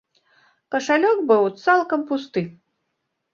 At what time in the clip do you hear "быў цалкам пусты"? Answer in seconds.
1.33-2.45